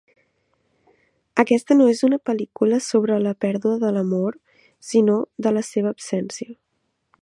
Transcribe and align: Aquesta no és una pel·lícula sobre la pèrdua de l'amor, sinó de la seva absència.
Aquesta 1.43 1.77
no 1.81 1.89
és 1.91 2.01
una 2.07 2.19
pel·lícula 2.31 2.81
sobre 2.87 3.19
la 3.27 3.35
pèrdua 3.47 3.77
de 3.87 3.95
l'amor, 3.99 4.41
sinó 4.93 5.23
de 5.47 5.57
la 5.59 5.67
seva 5.73 5.97
absència. 5.97 6.55